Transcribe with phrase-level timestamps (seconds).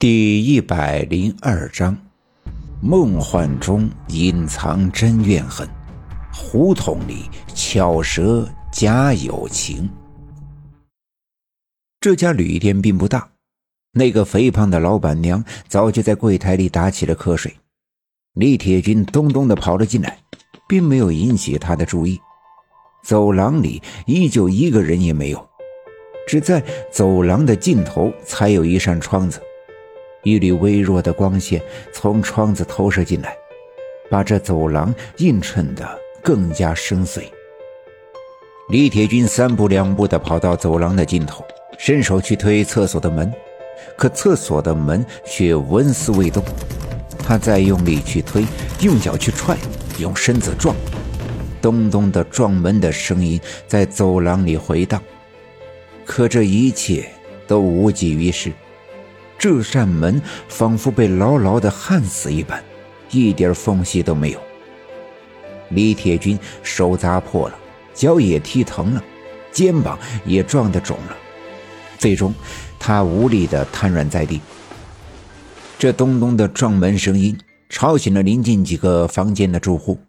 [0.00, 1.98] 第一百零二章：
[2.80, 5.68] 梦幻中隐藏真怨恨，
[6.32, 9.90] 胡同里巧舌假友情。
[11.98, 13.28] 这家旅店并不大，
[13.90, 17.52] 那个肥胖的老板娘早就在柜台里打起了瞌睡。
[18.34, 20.16] 李铁军咚咚的跑了进来，
[20.68, 22.20] 并没有引起他的注意。
[23.02, 25.48] 走廊里依旧一个人也没有，
[26.28, 29.42] 只在走廊的尽头才有一扇窗子。
[30.22, 31.62] 一缕微弱的光线
[31.92, 33.36] 从窗子投射进来，
[34.10, 35.86] 把这走廊映衬得
[36.22, 37.22] 更加深邃。
[38.68, 41.44] 李铁军三步两步地跑到走廊的尽头，
[41.78, 43.32] 伸手去推厕所的门，
[43.96, 46.44] 可厕所的门却纹丝未动。
[47.18, 48.44] 他再用力去推，
[48.80, 49.56] 用脚去踹，
[49.98, 50.74] 用身子撞，
[51.62, 55.02] 咚咚的撞门的声音在走廊里回荡。
[56.04, 57.06] 可这一切
[57.46, 58.52] 都无济于事。
[59.38, 62.62] 这扇门仿佛被牢牢的焊死一般，
[63.10, 64.40] 一点缝隙都没有。
[65.70, 67.54] 李铁军手砸破了，
[67.94, 69.04] 脚也踢疼了，
[69.52, 71.16] 肩膀也撞得肿了，
[71.98, 72.34] 最终
[72.78, 74.40] 他无力地瘫软在地。
[75.78, 80.00] 这咚咚的撞门声音吵醒了临近几个房间的住户，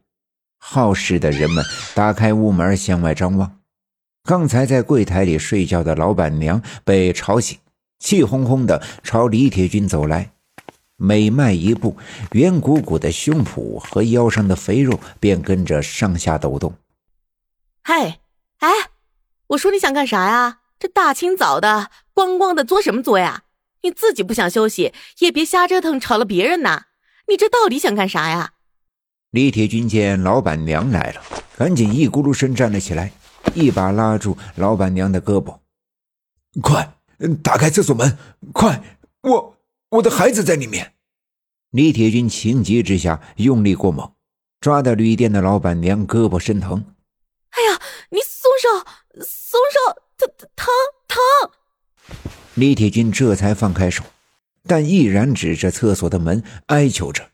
[0.57, 3.59] 好事的人们打开屋门向外张望，
[4.23, 7.59] 刚才在柜台里睡觉的老板娘被吵醒。
[7.99, 10.31] 气哄哄的朝李铁军走来，
[10.95, 11.97] 每迈一步，
[12.31, 16.73] 圆鼓鼓的胸脯和腰上的肥肉便跟着上下抖动。
[17.83, 18.19] 嗨，
[18.59, 18.69] 哎，
[19.47, 20.59] 我说你想干啥呀？
[20.79, 23.43] 这大清早的，光光的作什么作呀？
[23.81, 26.85] 你自己不想休息，也别瞎折腾，吵了别人呐！
[27.27, 28.53] 你这到底想干啥呀？
[29.31, 31.21] 李铁军见老板娘来了，
[31.57, 33.11] 赶紧一咕噜声站了起来，
[33.53, 35.59] 一把拉住老板娘的胳膊，
[36.61, 36.93] 快！
[37.43, 38.17] 打开厕所门，
[38.53, 38.97] 快！
[39.21, 39.57] 我
[39.89, 40.93] 我的孩子在里面。
[41.71, 44.13] 李铁军情急之下用力过猛，
[44.61, 46.95] 抓到旅店的老板娘胳膊生疼。
[47.49, 48.85] 哎呀，你松手，
[49.21, 50.67] 松手，疼疼
[51.07, 52.17] 疼！
[52.55, 54.03] 李铁军这才放开手，
[54.65, 57.31] 但依然指着厕所的门哀求着：“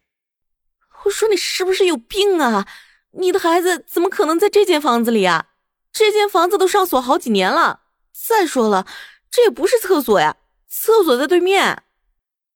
[1.05, 2.67] 我说你是不是有病啊？
[3.11, 5.49] 你的孩子怎么可能在这间房子里啊？
[5.93, 7.81] 这间房子都上锁好几年了。
[8.11, 8.87] 再说了。”
[9.35, 10.33] 这也不是厕所呀，
[10.69, 11.83] 厕所在对面。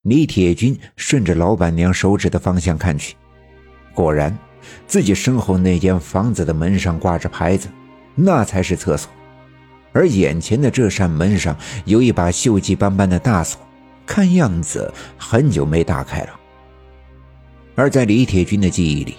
[0.03, 3.17] 李铁军顺着老板娘手指的方向看去，
[3.93, 4.37] 果然，
[4.87, 7.67] 自己身后那间房子的门上挂着牌子，
[8.15, 9.11] 那才是厕所。
[9.91, 11.53] 而眼前的这扇门上
[11.83, 13.59] 有一把锈迹斑斑的大锁，
[14.05, 16.39] 看样子很久没打开了。
[17.75, 19.17] 而在李铁军的记忆里，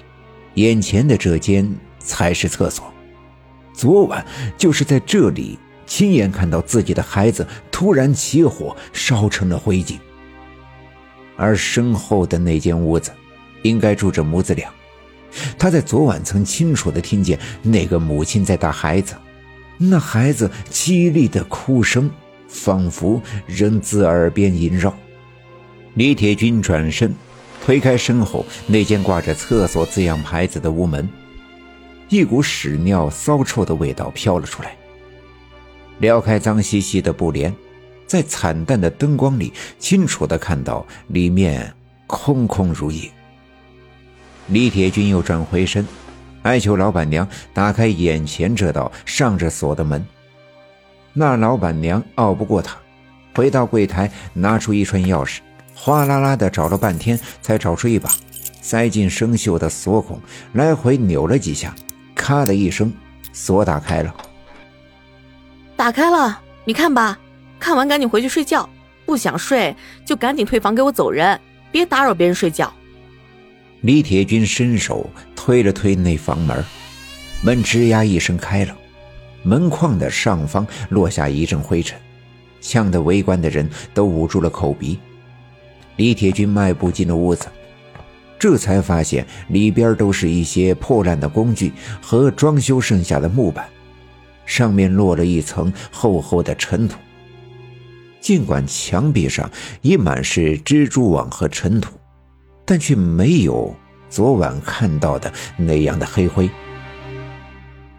[0.55, 2.91] 眼前的这间才是厕所，
[3.75, 4.25] 昨晚
[4.57, 5.59] 就是在这里。
[5.91, 9.99] 亲眼看到自己的孩子突然起火，烧成了灰烬。
[11.37, 13.11] 而身后的那间屋子，
[13.63, 14.71] 应该住着母子俩。
[15.59, 19.17] 他在昨晚曾清楚地听见那个母亲在打孩子，
[19.79, 22.09] 那孩子凄厉的哭声，
[22.47, 24.97] 仿佛仍自耳边萦绕。
[25.95, 27.13] 李铁军转身，
[27.65, 31.09] 推开身后那间挂着“厕所”字样牌子的屋门，
[32.09, 34.77] 一股屎尿骚臭的味道飘了出来。
[36.01, 37.55] 撩开脏兮兮的布帘，
[38.07, 41.73] 在惨淡的灯光里，清楚的看到里面
[42.07, 43.09] 空空如也。
[44.49, 45.87] 李铁军又转回身，
[46.43, 50.05] 哀求老板娘打开眼前这道上着锁的门。
[51.13, 52.77] 那老板娘拗不过他，
[53.35, 55.39] 回到柜台拿出一串钥匙，
[55.75, 58.11] 哗啦啦的找了半天，才找出一把，
[58.61, 60.21] 塞进生锈的锁孔，
[60.55, 61.75] 来回扭了几下，
[62.15, 62.93] 咔的一声，
[63.33, 64.15] 锁打开了。
[65.81, 67.19] 打开了，你看吧，
[67.59, 68.69] 看完赶紧回去睡觉，
[69.07, 69.75] 不想睡
[70.05, 71.41] 就赶紧退房给我走人，
[71.73, 72.71] 别打扰别人睡觉。
[73.81, 76.63] 李铁军伸手推了推那房门，
[77.43, 78.77] 门吱呀一声开了，
[79.43, 81.99] 门框的上方落下一阵灰尘，
[82.61, 85.01] 呛得围观的人都捂住了口鼻。
[85.97, 87.47] 李铁军迈步进了屋子，
[88.39, 91.73] 这才发现里边都是一些破烂的工具
[92.03, 93.67] 和装修剩下的木板。
[94.51, 96.99] 上面落了一层厚厚的尘土，
[98.21, 99.49] 尽管墙壁上
[99.81, 101.97] 已满是蜘蛛网和尘土，
[102.65, 103.73] 但却没有
[104.09, 106.51] 昨晚看到的那样的黑灰。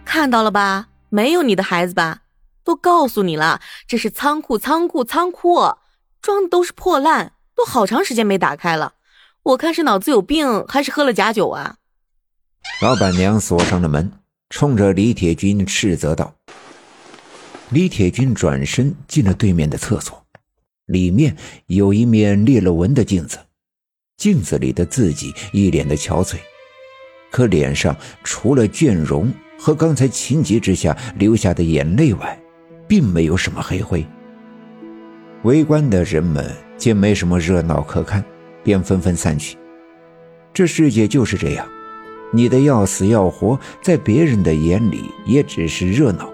[0.04, 0.90] 看到了吧？
[1.08, 2.24] 没有你的孩子吧？
[2.66, 5.76] 都告诉你了，这是仓库，仓库，仓库，
[6.22, 8.96] 装的都是破烂，都好长时间没打开了。
[9.44, 11.78] 我看是脑子有病，还是喝了假酒啊？
[12.82, 14.12] 老板娘锁上了门。
[14.54, 16.36] 冲着李铁军斥责道
[17.72, 20.22] ：“李铁军转身进了对面的厕所，
[20.88, 21.34] 里面
[21.68, 23.40] 有一面裂了纹的镜子，
[24.18, 26.36] 镜子里的自己一脸的憔悴，
[27.32, 27.96] 可脸上
[28.26, 32.38] 除了倦容和刚才情急之下流下的眼泪外，
[32.90, 34.06] 并没有什么黑灰。
[35.44, 38.22] 围观的人们见没什么热闹可看，
[38.66, 39.58] 便纷纷散去。
[40.54, 41.66] 这世界就是这样，
[42.34, 46.31] 你的要死要活，在别人的眼里也只是热闹，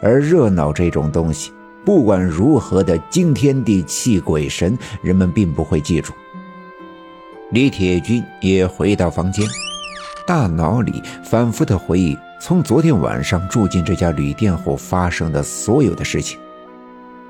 [0.00, 1.52] 而热闹这种东西。
[1.84, 6.14] 不管如何的惊天地泣鬼神，人们并不会记住。
[7.50, 9.46] 李铁军也回到房间，
[10.26, 16.38] 大脑里反复的回忆从昨天晚上住进这家旅店后发生的所有的事情。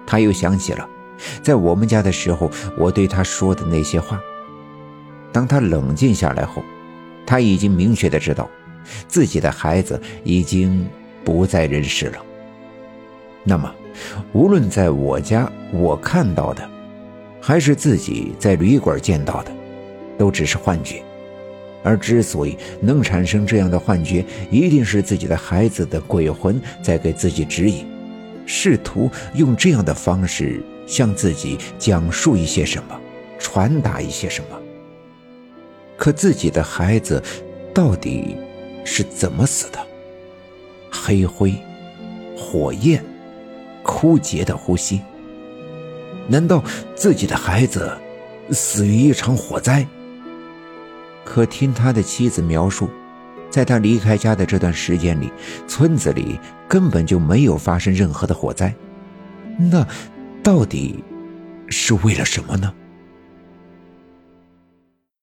[0.07, 0.89] 他又想起了，
[1.43, 4.21] 在我们家的时候，我对他说的那些话。
[5.33, 6.63] 当他冷静下来后，
[7.27, 8.49] 他已经明确的知道，
[9.09, 10.87] 自己的孩子已经
[11.25, 12.19] 不在人世了。
[13.45, 13.73] 那么。
[14.33, 16.69] 无论在我家我看到的，
[17.41, 19.53] 还是自己在旅馆见到的，
[20.19, 21.01] 都只是幻觉。
[21.85, 27.87] 而之所以能产生这样的幻觉，一定是自己的孩子的鬼魂在给自己指引，
[28.47, 33.01] 试图用这样的方式向自己讲述一些什么，
[33.39, 34.59] 传达一些什么。
[35.97, 37.23] 可自己的孩子
[37.73, 38.37] 到底
[38.85, 39.79] 是怎么死的？
[40.91, 41.55] 黑灰，
[42.37, 43.01] 火焰。
[43.85, 45.01] 枯竭的呼吸。
[46.27, 46.65] 难道
[46.97, 47.97] 自己的孩子
[48.51, 49.87] 死于一场火灾？
[51.25, 52.89] 可听他的妻子描述，
[53.49, 55.31] 在他离开家的这段时间里，
[55.69, 58.75] 村子里根本就没有发生任何的火灾。
[59.59, 59.87] 那
[60.43, 61.05] 到底
[61.69, 62.75] 是为了什么呢？